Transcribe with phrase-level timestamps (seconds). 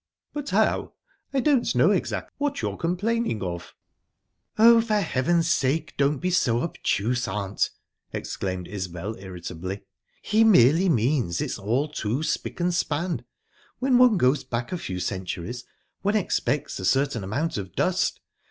[0.33, 0.93] "But how?
[1.31, 3.75] I don't know exactly what you're complaining of."
[4.57, 7.69] "Oh, for heaven's sake, don't be so obtuse, aunt!"
[8.11, 9.83] exclaimed Isbel, irritably.
[10.23, 13.25] "He merely means, it's all too spick and span.
[13.77, 15.65] When one goes back a few centuries,
[16.01, 18.21] one expects a certain amount of dust.